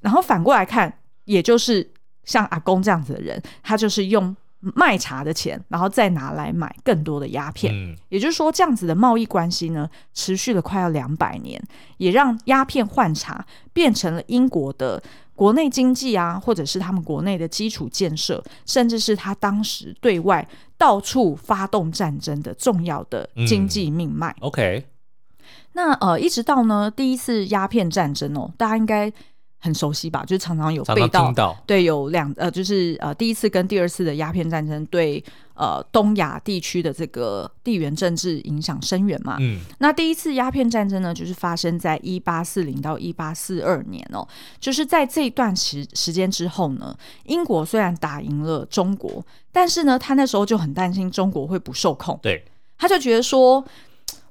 [0.00, 0.92] 然后反过来看，
[1.24, 1.90] 也就是
[2.24, 4.36] 像阿公这样子的人，他就是用。
[4.76, 11.58] 卖茶的钱，然后再拿来买更多的鸦片，嗯，也就是说，这样子的贸易关系呢，持续了快要两百年，
[11.96, 15.02] 也让鸦片换茶变成了英国的
[15.40, 24.28] 国内经济啊，或者是他们国内的基础建设，甚至是他当时对外到处发动战争的重要的经济命脉。
[24.42, 24.84] 嗯，OK，
[25.72, 29.10] 那呃，一直到呢第一次鸦片战争哦，大家应该。
[29.60, 30.24] 很熟悉吧？
[30.24, 35.22] 就是常常有被到，到对，有两呃，就是呃，第一次跟第二次的鸦片战争对
[35.54, 39.36] 呃东亚地区的这个地缘政治影响深远嘛。
[39.38, 44.26] 嗯，那第一次鸦片战争呢，就是发生在一八四零到一八四二年哦，
[44.58, 52.42] 就是在这一段时时间之后呢，英国虽然打赢了中国，但是呢，他那时候就很担心中国会不受控，对，
[52.78, 53.62] 他就觉得说，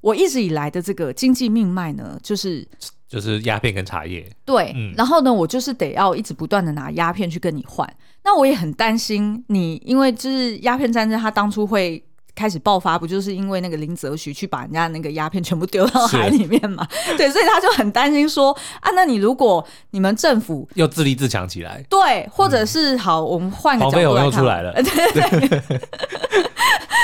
[0.02, 2.68] 我一直以来的这个经济命脉呢，就是。
[3.10, 7.92] 就是鸦片跟茶叶，对，嗯，然后呢，我就是得要一直不断的拿鸦片去跟你换。
[8.24, 12.04] 那我也很担心你，因为就是鸦片战争，它当初会
[12.36, 16.88] 开始爆发，不就是因为那个林则徐去把人家那个鸦片全部丢到海里面嘛？
[17.18, 25.12] 对，所以他就很担心说啊，那你如果你们政府又自立自强起来，对，或者是、嗯、好，我们换个角度来看，又出来了， 对。
[25.50, 25.80] 对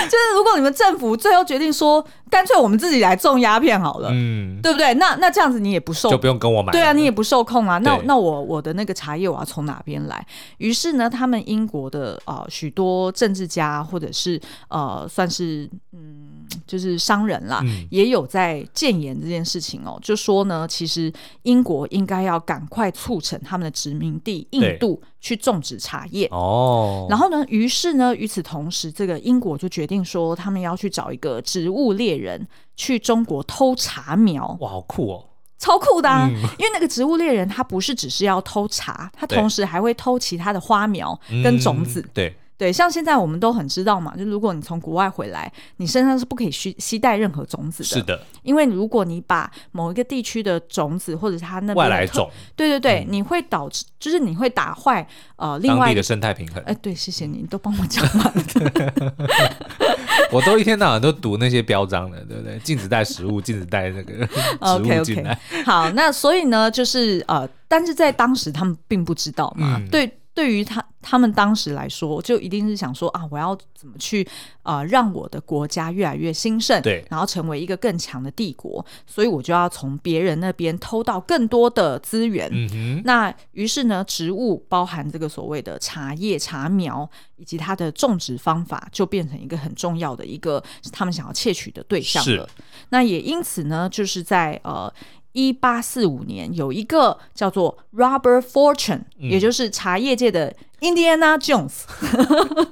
[0.05, 2.05] 就是如果你们政府最后决定说，
[2.35, 4.93] 干脆我们自己来种鸦片好了，嗯，对不对？
[4.95, 7.77] 那那这样子你也不受，就不用跟我买，对啊，你也不受控啊。
[7.77, 10.27] 那那我我的那个茶叶我要从哪边来？
[10.57, 16.34] 于是呢，他们英国的啊许多政治家或者是呃算是嗯
[16.65, 21.11] 就是商人啦，嗯、也有在建言这件事情哦，就说呢，其实
[21.43, 25.01] 英国应该要赶快促成他们的殖民地印度。
[25.21, 34.55] 去种植茶叶哦，然后呢，于是呢，与此同时，这个英国就决定说，他们要去找一个植物猎人去中国偷茶苗。
[34.59, 35.25] 哇，好酷哦，
[35.57, 36.29] 超酷的啊！
[36.29, 42.01] 嗯、因为那个植物猎人他不是只是要偷茶，他同时还会偷其他的花苗跟种子。
[42.01, 42.35] 嗯、对。
[42.57, 47.89] 对，像现在我们都很知道嘛，就如果你从国外回来，你身上是不可以吸携带任何种子的。
[47.89, 56.63] 是的，因为如果你把某一个地区的种子或者是它那边外来种，对对对，嗯、你会导致就是你会打坏呃另外当地的生态平衡。
[56.63, 59.13] 哎，对，谢谢你，你都帮我讲完了。
[60.31, 62.57] 我都一天到晚都读那些标章的，对不对？
[62.59, 65.37] 禁止带食物，禁止带那个 植物进来。
[65.51, 65.65] okay, okay.
[65.65, 70.09] 好，那所以呢，就是呃，但是在当时他们并不知道嘛，嗯、对。
[70.35, 74.27] 对于他他们当时来说，就一定是想说啊，我要怎么去
[74.63, 82.49] 啊、呃，让我的国家越来越兴盛，对，然后成为一个更强的帝国，所以我就要从别人那边偷到更多的资源。
[82.51, 92.45] 嗯哼，那于是呢，植物包含这个所谓的茶叶、茶苗以及它的种植方法，就变成一个很重要的一个他们想要窃取的对象了。
[92.45, 94.93] 是那也因此呢，就是在呃。
[95.35, 101.83] 一八四五年，有一个叫做 Robert Fortune，嗯，也就是茶叶界的 Indiana Jones，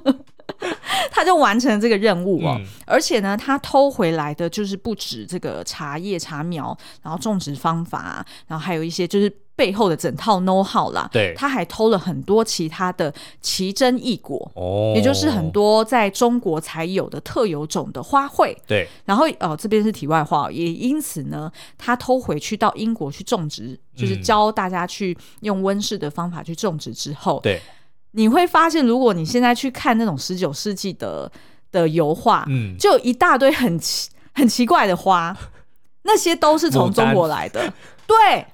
[1.12, 2.56] 他就完成了这个任务哦。
[2.58, 9.30] 嗯，而且呢，他偷回来的就是不止这个茶叶、茶苗，然后种植方法，然后还有一些就是。
[9.56, 18.88] 背后的整套 know how 啦，对，他还偷了很多其他的奇珍异果，哦，也就是很多在中国才有的特有种的花卉，对。
[19.04, 27.62] 然后呃，这边是题外话，也因此呢，他偷回去到英国去种植，就是教大家去用温室的方法去种植之后，对，
[28.10, 31.30] 你会发现，如果你现在去看那种十九世纪的
[31.70, 35.36] 的油画，嗯，就有一大堆很奇很奇怪的花，
[36.02, 37.72] 那些都是从中国来的。
[38.06, 38.46] 对，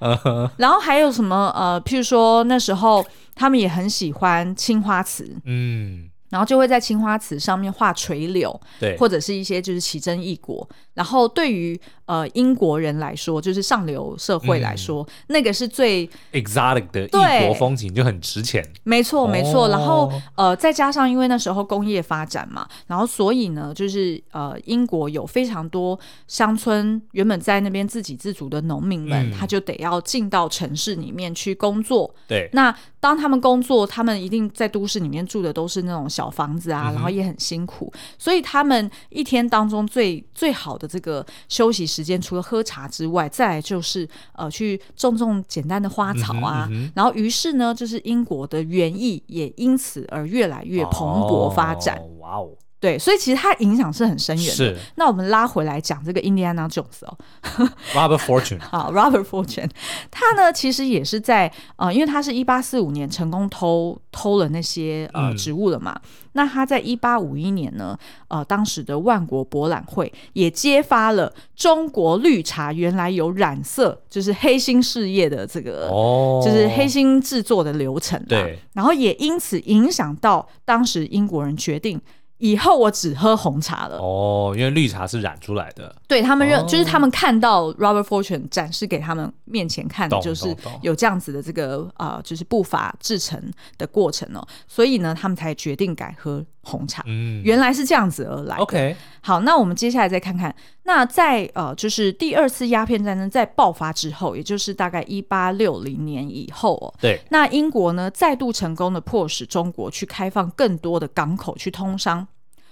[0.57, 6.07] 然后还有什么呃，譬如说那时候他们也很喜欢青花瓷，嗯。
[6.31, 10.65] 然后就会在青花瓷上面画垂柳，对，或者是一些就是奇珍异果。
[10.93, 18.61] 然后对于呃英国人来说，就是上流社会来说，嗯、那个是最 exotic 的异国风情，就很值钱。
[18.83, 19.69] 没错，没错。
[19.69, 32.13] 然后呃，再加上因为那时候工业发展嘛，然后所以呢，就是呃英国有非常多乡村原本在那边自给自足的农民们，嗯、他就得要进到城市里面去工作。
[32.27, 46.67] 对，那当他们工作，他们一定在都市里面住的都是那种小房子啊，然后也很辛苦，所以他们一天当中最最好的这个休息时间，除了喝茶之外，再来就是呃去种种简单的花草啊。
[46.71, 51.99] 嗯嗯、然后于是呢，就是英国的园艺也因此而越来越蓬勃发展。
[51.99, 52.49] 哦、哇哦！
[52.81, 54.51] 对，所以其实它影响是很深远的。
[54.51, 54.75] 是。
[54.95, 57.15] 那我们拉回来讲这个印第安纳琼斯哦，
[57.93, 58.59] Robert Fortune。
[58.59, 59.69] 好，Robert Fortune，
[60.09, 65.93] 他呢其实也是在呃，因为他是一八四五年成功偷偷了那些呃植物了嘛。
[65.93, 67.95] 嗯、那他在一八五一年呢，
[68.29, 78.19] 呃，当时的万国博览会也揭发了中国绿茶原来有染色，就是黑心事业的这个，哦，就是黑心制作的流程。
[78.27, 78.57] 对。
[78.73, 82.01] 然后也因此影响到当时英国人决定。
[82.41, 83.97] 以后我只喝红茶了。
[83.97, 85.95] 哦，因为绿茶是染出来的。
[86.07, 93.39] 对他们认，哦、就是他们看到 Robert Fortune 展示给他们面前看的，就是有这样子的这个啊、呃，就是步伐制成
[93.77, 97.03] 的过程哦，所以呢，他们才决定改喝红茶。
[97.07, 98.55] 嗯，原来是这样子而来。
[98.57, 112.27] OK，好，那我们接下来再看看，那在呃，就是第二次鸦片战争在爆发之后，也就是大概一八六零年以后哦，对，那英国呢再度成功的迫使中国去开放更多的港口去通商。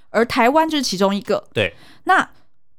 [0.10, 1.47] 而台湾就是其中一个。
[1.54, 1.73] 对，
[2.06, 2.30] 那。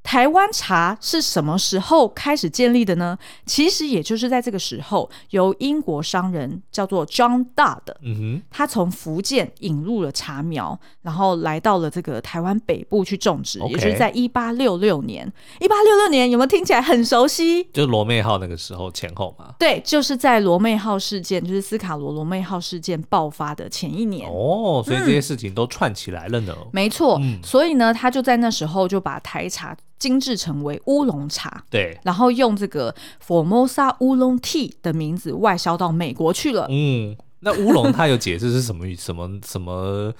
[0.03, 3.17] 台湾茶是什么时候开始建立的呢？
[3.45, 15.31] 其实也就是在这个时候，由英国商人叫做 John Dodd，嗯哼，他从福建引入了茶苗，然后来到了这个台湾北部去种植也就是在一八六六年。
[15.59, 17.63] 一八六六年有没有听起来很熟悉？
[17.65, 19.53] 就是罗妹号那个时候前后嘛。
[19.59, 24.27] 对，就是在罗妹号事件，就是斯卡罗罗妹号事件爆发的前一年。
[24.27, 26.55] 哦，所以这些事情都串起来了呢。
[26.59, 29.77] 嗯、没错，嗯、所以呢，他就在那时候就把台茶。
[30.01, 36.65] 精制成为乌龙茶，对，然后用这个 Formosa 乌龙 Tea 的名字外销到美国去了。
[36.71, 40.11] 嗯，那乌龙它有解释是什么什么什么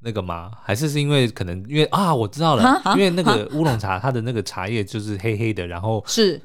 [0.00, 0.50] 那个吗？
[0.62, 6.38] 还是是因为可能因为啊，我知道了，因为那个乌龙茶它的那个茶叶就是黑黑的，然后是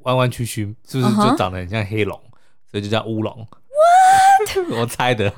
[0.00, 2.20] 弯弯曲曲，是不是就长得很像黑龙，
[2.68, 4.66] 所以就叫乌龙？What？
[4.80, 5.32] 我猜的。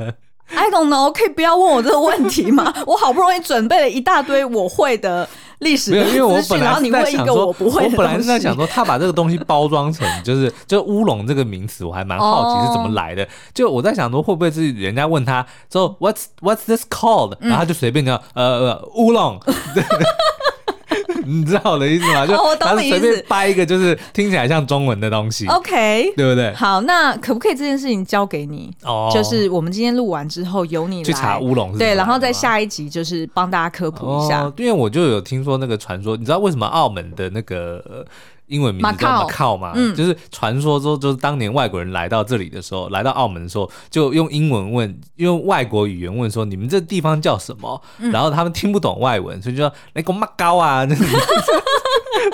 [0.48, 2.72] I don't know，可以不要问我这个问题吗？
[2.86, 5.28] 我好不容易准备了一大堆我会的
[5.60, 13.22] 历史的资讯，因为我本来然后你问一个我不会的，我本来是在想说，他把这个东西包装成就是就乌龙这个名词，我还蛮好奇是怎么来的。
[13.22, 13.32] Oh.
[13.54, 19.40] 就我在想说，会不会是人家问他说 What's What's this called？、嗯、然后他就随便讲呃乌龙。
[21.26, 22.26] 你知道我的意思吗？
[22.26, 25.46] 就 他随便掰一个，就是听起来像中文的东西。
[25.48, 26.52] OK，对不对？
[26.54, 28.72] 好，那可不可以这件事情交给你？
[28.82, 31.76] 哦，就是我们今天录完之后，由你来去查乌龙。
[31.76, 34.50] 对，然后在下一集就是帮大家科普一下。
[34.56, 38.04] 因为我就有听说那个传说，你知道为什么澳门的那个？
[38.46, 50.86] 英文名字叫马靠嘛，嗯、就是传说中，就是当年外国人来到这里的时候，来到澳门的时候，就用英文问，用外国语言问说：“你们这地方叫什么？”嗯、然后他们听不懂外文，所以就说：“那个马高啊。”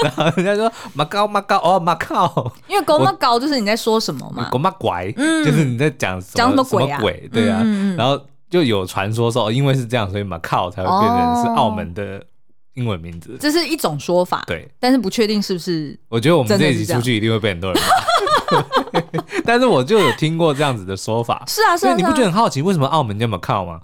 [0.02, 5.10] 然后人家说：“马高马高哦，马靠。”因为“狗马高”就是你在说什么嘛？“狗马拐”
[5.44, 7.00] 就是你在讲什么，讲什么鬼啊？
[7.00, 7.62] 鬼对啊。
[7.96, 8.20] 然后
[8.50, 12.22] 就有传说说，因为是这样，所以马靠才会变成是澳门的。
[12.72, 15.98] 哦英文名字，这是一种说法，对，但是不确定是不是。
[16.08, 21.44] 我觉得我们这一集出去一定会被很多人骂， 但是我就有听过这样子的说法。
[21.46, 23.80] 是啊，是啊，你不觉得很好奇为什么澳门叫 Macau 吗？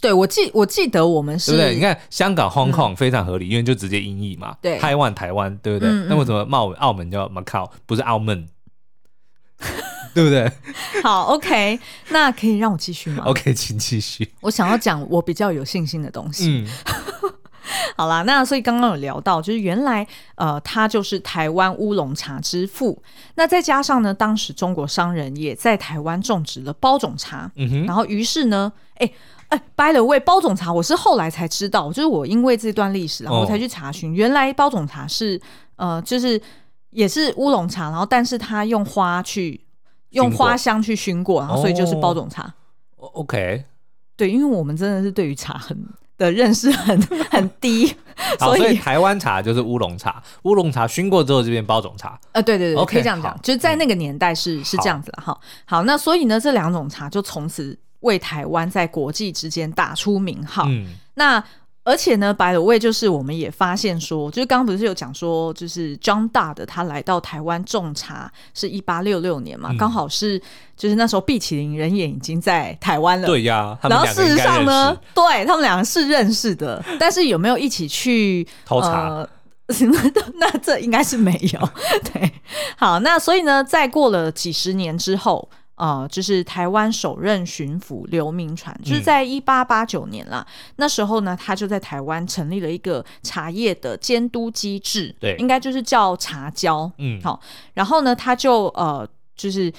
[0.00, 1.74] 对，我记我记得我们是，对不对？
[1.76, 4.56] 你看香港 Hong Kong 非常合理，因为就直接音译嘛。
[4.60, 5.88] 对，台湾台湾，对不对？
[6.08, 8.48] 那为什么澳澳门叫 Macau，不是澳门？
[10.12, 10.50] 对不对？
[11.02, 11.78] 好，OK，
[12.08, 14.32] 那可以让我继续吗？OK，请继续。
[14.40, 16.66] 我想要讲我比较有信心的东西。
[16.66, 16.68] 嗯。
[17.96, 23.02] 好啦，那所以刚刚有聊到，就是原来呃，他就是台湾乌龙茶之父。
[23.36, 29.10] 那再加上呢，当时中国商人也在台湾种植了包种茶，嗯哼，然后于是呢，哎
[29.48, 35.40] 哎，by the way，包种茶我是后来才知道，就是我因为这段历史，然后我才去查询，哦、原来包种茶是
[35.76, 36.40] 呃，就是
[36.90, 39.60] 也是乌龙茶，然后但是他用花去
[40.10, 42.42] 用花香去熏过，然后所以就是包种茶。
[42.96, 43.64] 哦、OK，
[44.16, 45.76] 对，因为我们真的是对于茶很。
[46.16, 47.00] 的认识很
[47.30, 47.86] 很低，
[48.38, 52.18] 所以，所以台湾茶就是乌龙茶，乌龙茶熏过之后就变包种茶。
[52.32, 55.38] 呃，对对对，okay, 可以这样讲，就是在那个年代是、嗯、是这样子的哈。
[55.64, 60.64] 好，那所以呢，这两种茶就从此为台湾在国际之间打出名号。
[60.68, 61.42] 嗯，那。
[61.84, 70.40] 而且呢，by the way，就是我们也发现说，就是刚刚不是有讲说，就是 John Dodd 他来到台湾种茶是一八六六年嘛，刚、嗯、好是
[70.76, 73.26] 就是那时候毕启林人也已经在台湾了。
[73.26, 79.08] 对呀，然后事实上呢，对他们两个是认识的，但是有没有一起去偷茶？
[79.10, 79.28] 呃、
[80.40, 81.68] 那这应该是没有。
[82.14, 82.32] 对，
[82.78, 85.46] 好，那所以呢，再过了几十年之后。
[85.76, 90.46] 呃，就是台湾首任巡抚刘铭传，就是在一八八九年啦。
[90.48, 97.40] 嗯、那时候呢，他就在台湾成立了一个茶叶的监督机制，对，应该就是叫茶交，嗯，好。
[97.72, 99.72] 然后呢，他就呃，就是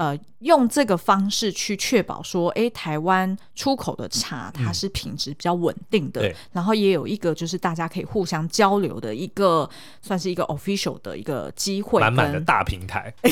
[0.00, 9.68] 呃，用这个方式去确保说，哎，台湾出口的茶它是品质比较稳定的，嗯、然后也有一个就是大家可以互相交流的一个，
[10.00, 13.30] 算是一个 official 的一个机会，满满的大平台，哎、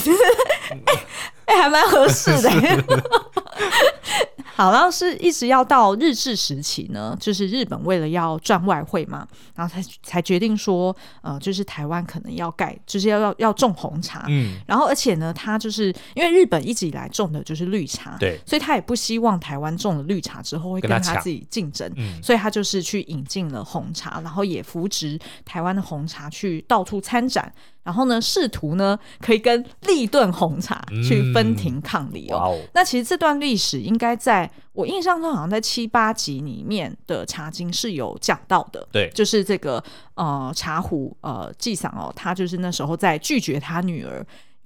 [1.47, 2.51] 欸，还蛮合适的。
[4.59, 27.55] 好，然后是一直要到日治时期呢，就是日本为了要赚外汇嘛，然后才才决定说，呃，就是台湾可能要盖，就是要要要种红茶，嗯，然后而且呢，他就是因为日本一直以来种的就是绿茶，对，所以他也不希望台湾种了绿茶之后会跟他自己竞争，嗯，所以他就是去引进了红茶，然后也扶植台湾的红茶去到处参展。
[27.89, 30.79] 然后呢，试图呢可以跟立顿红茶
[31.09, 32.53] 去分庭抗礼哦。
[32.53, 38.87] 嗯、那其实这段历史应该在我印象中，好像在七八集里面的茶经是有讲到的。
[38.93, 39.83] 对，就是这个
[40.17, 44.23] 呃茶壶呃纪赏哦，他就是那时候在拒绝他女儿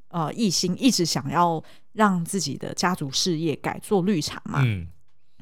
[0.08, 1.62] 呃一心一直想要
[1.92, 4.62] 让自己的家族事业改做绿茶嘛。
[4.64, 4.88] 嗯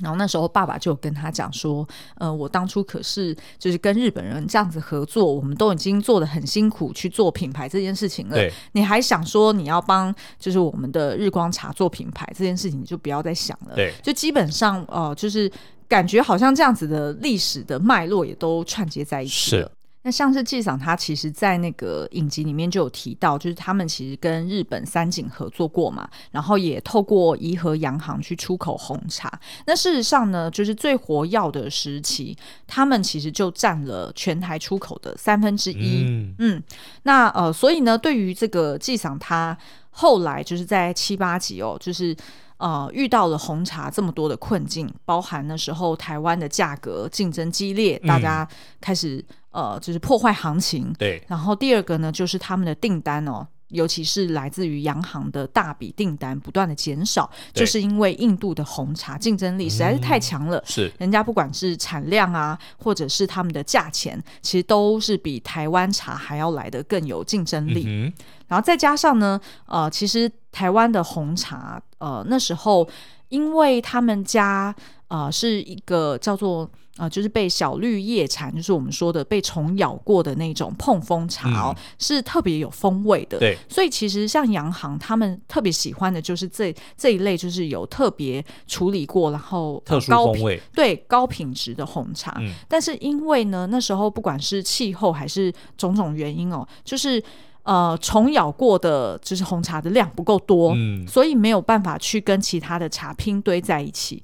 [0.02, 1.86] 然后那时候爸爸就跟他讲说，
[2.16, 8.36] 呃，我当初可是就是跟日本人这样子合作，我们都已经做的很辛苦去做品牌这件事情了。
[8.72, 13.74] 你还想说你要帮就是我们的日光茶做品牌这件事情，你就不要再想了。
[13.74, 15.50] 对，就基本上呃，就是
[15.88, 19.70] 感觉好像这样子的历史的脉络也都串接在一起了。
[20.02, 29.30] 那像是纪赏，他其实，在那个影集里面就有提到，就是他们其实跟日本三井合作过嘛，然后也透过怡和洋行去出口红茶。
[29.66, 32.36] 那事实上呢，就是最活跃的时期，
[32.66, 36.04] 他们其实就占了全台出口的三分之一。
[36.06, 36.62] 嗯，嗯，
[37.02, 39.56] 那呃，所以呢，对于这个纪赏，他
[39.90, 42.16] 后来就是在七八集哦，就是。
[42.60, 48.46] 呃，遇到了红茶这么多的困境，包含那时候台湾的价格竞争激烈，嗯、大家
[48.82, 50.92] 开始呃，就是破坏行情。
[50.98, 51.22] 对。
[51.28, 60.58] 然后第二个呢，就是他们的订单哦，尤其是来自于洋行的大笔订单不断的减少，就是因为印度的红茶竞争力实在是太强了。
[60.58, 60.92] 嗯、是。
[60.98, 67.84] 人家不管是产量啊，或者是他们的价钱，其实都是比台湾茶还要来的更有竞争力。
[67.86, 68.12] 嗯
[68.50, 72.88] 然后再加上呢，呃，其实台湾的红茶，呃，那时候
[73.28, 74.74] 因为他们家
[75.06, 76.68] 呃是一个叫做
[77.00, 83.38] 呃，就是被小绿叶蝉，就是我们说的被虫咬过的那种碰风茶哦，嗯、是特别有风味的。
[83.38, 92.36] 对，所以其实像洋行他们特别喜欢的就是这这一类，就是有特别处理过，然后特殊风味，对高品质的红茶。
[92.38, 97.22] 嗯、但是因为呢，那时候不管是气候还是种种原因哦，就是。
[97.62, 104.20] 呃，虫咬过的就是红茶的量不够多，嗯，所以没有办法去跟其他的茶拼堆在一起。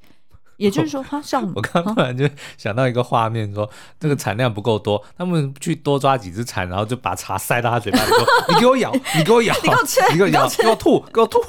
[0.59, 3.69] 也就是说，他，像我刚突然就想到一个画面，说
[4.01, 11.41] 这个产量不够多，他们去多抓几只蝉，然后就把茶塞到他嘴巴里，说：“你给我咬，你给我咬，你给我吃，你给我咬，给我吐，给我吐。”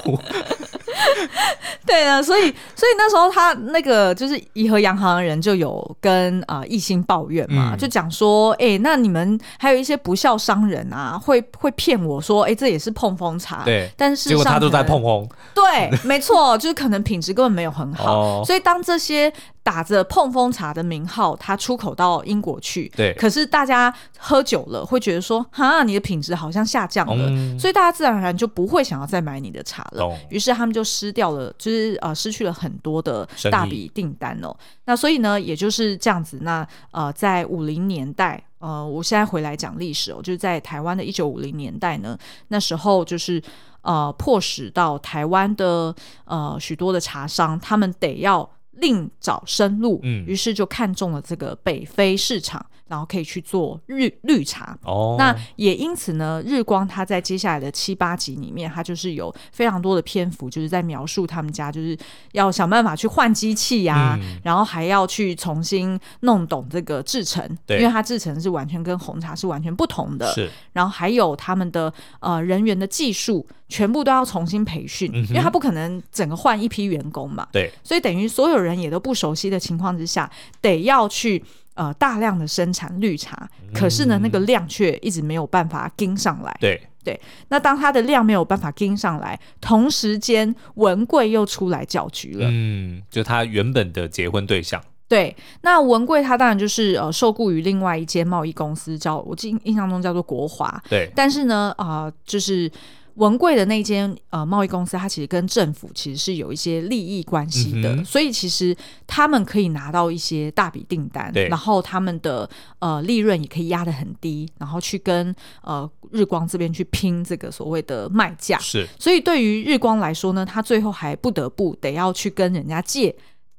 [1.86, 2.42] 对啊，所以
[2.74, 19.32] 所以那时候他那个就是怡和洋行的人就有跟啊一心抱怨嘛，嗯、就讲说，哎、欸，那你们还有一些不孝商人啊，会会骗我说，哎、欸，这也是碰风茶，对，但是结果他都在碰风，对，没错，就是可能品质根本没有很好，哦、所以当这些。
[19.68, 22.90] 打着碰风茶的名号，它出口到英国去。
[22.96, 30.10] 对，可是大家喝久了会觉得说，哈，你的品质好像下降了，嗯、所以大家自然而然就不会想要再买你的茶了。
[30.30, 34.56] 于是他们就失掉了，就是呃失去了很多的大笔订单哦。
[34.86, 36.38] 那所以呢，也就是这样子。
[36.40, 42.16] 那呃，在五零年代，呃，我现在回来讲历史哦，就是在台湾的一九五零年代呢，
[42.48, 43.42] 那时候就是
[43.82, 45.94] 呃，迫使到台湾的
[46.24, 48.48] 呃许多的茶商，他们得要。
[48.80, 54.76] 另找生路，嗯，于是就看中了这个北非市场，然后可以去做绿绿茶。
[54.82, 61.96] 哦，那也因此呢，日光他在接下来的七八集里面，他就是有非常多的篇幅，就是在描述他们家就是
[62.32, 70.32] 要想办法去换机器呀、啊，嗯、然后还要去重新弄懂这个制成，对因为它制成是完全跟红茶是完全不同的。
[70.32, 73.46] 是，然后还有他们的呃人员的技术。
[73.70, 77.46] 全部都要重新培训，因为他不可能整个换一批员工嘛。
[77.52, 80.30] 对，所以等于所有人也都不熟悉的情况之下，
[80.62, 81.44] 得要去
[81.78, 83.48] 呃大量的生产绿茶。
[83.72, 86.54] 可是呢，那个量却一直没有办法跟上来。
[86.60, 87.18] 对对，
[87.48, 92.46] 那当它的量没有办法跟上来，同时间文贵又出来搅局了。
[92.50, 94.82] 嗯，就他原本的结婚对象。
[95.06, 100.82] 对，那文贵他当然就是呃受雇于另外一间贸易公司，叫我记印象中叫做国华。
[100.90, 102.70] 对，但是呢啊、呃，就是。
[103.18, 108.74] 文贵的那间呃贸易公司，它其实跟政府其实是有一些利益关系的，嗯、所以其实
[109.06, 112.48] 他们可以拿到一些大笔订单，然后他们的
[112.78, 118.58] 呃利润也可以压得很低，然后去跟呃日光这边去拼这个所谓的卖价。
[118.60, 123.14] 是，所以对于日光来说呢，他最后还不得不得要去跟人家借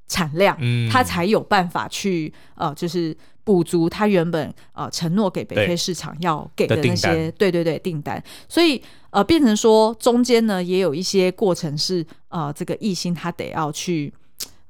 [0.07, 3.15] 产量，嗯，他才有办法去呃就是。
[3.43, 14.13] 补足他原本呃承诺给北非市场要给的那些，对对对订单，所以呃变成说中间呢也有一些过程是呃这个义兴他得要去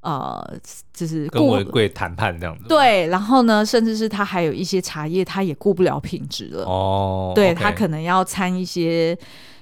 [0.02, 0.42] 呃
[0.94, 6.64] 就是跟文贵谈判这样子，对，然后呢甚至是他还有一些茶叶他也顾不了品质了。
[6.64, 9.18] 哦，对、okay、他可能要掺一些。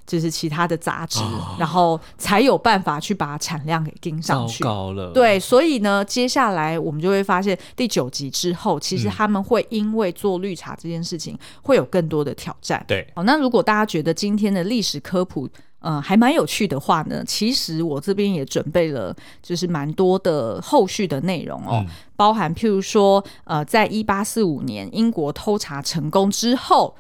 [0.08, 4.64] 就是其他的杂质，哦，然后才有办法去把产量给盯上去。
[4.64, 12.84] 高了，对，所以呢，接下来我们就会发现第九集之后，其实他们会因为做绿茶这件事情会有更多的挑战。
[12.88, 15.46] 对，好，那如果大家觉得今天的历史科普，
[15.80, 26.96] 呃，还蛮有趣的话呢，其实我这边也准备了，就是蛮多的后续的内容哦，嗯，包含譬如说，呃，在一八四五年英国偷茶成功之后。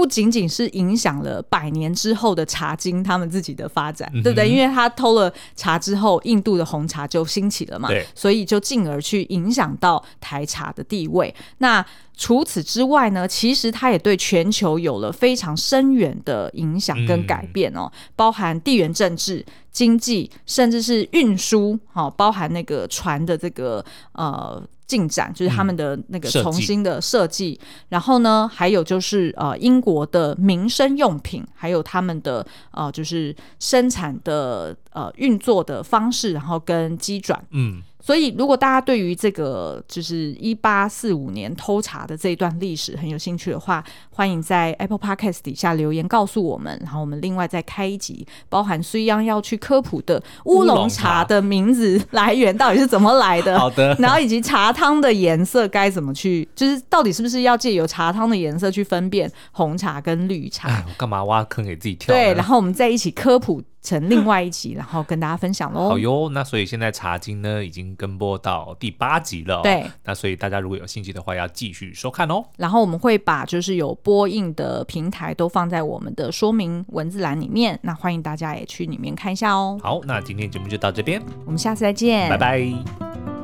[0.00, 4.48] 不仅仅是影响了百年之后的茶经他们自己的发展，嗯、对不对？
[4.48, 11.34] 因为他偷了茶之后，印度的红茶就兴起了嘛，所以就进而去影响到台茶的地位。
[11.58, 11.84] 那
[12.16, 24.66] 除此之外呢，其实它也对全球有了非常深远的影响跟改变哦，嗯、包含地缘政治、经济，甚至是运输，哈，包含那个船的这个呃。
[24.90, 27.60] 进展就是他们的那个重新的设计，
[27.90, 37.80] 然后呢，还有就是呃英国的民生用品，还有他们的呃就是生产的呃运作的方式，然后跟机转，嗯。
[38.00, 60.84] 所以，如果大家对于这个就是一八四五年偷茶的这一段历史很有兴趣的话，欢迎在 Apple Podcast 底下留言告诉我们，然后我们另外再开一集，包含水央要去科普的乌龙茶的名字来源到底是怎么来的，好的， 然后以及茶汤的颜色该怎么去，就是到底是不是要借由茶汤的颜色去分辨红茶跟绿茶？
[60.96, 62.14] 干嘛挖坑给自己跳？
[62.14, 63.62] 对，然后我们再一起科普。
[63.82, 65.88] 成另外一集，然后跟大家分享喽。
[65.88, 69.62] 好哟，那所以现在茶经呢已经跟播到第八集了。
[69.62, 72.44] 对，那所以大家如果有兴趣的话，要继续收看哦。
[72.56, 79.78] 然后我们会把就是有播映的平台都放在我们的说明文字栏里面，那欢迎大家也去里面看一下哦。
[79.82, 83.39] 好，那今天节目就到这边，我们下次再见，拜拜。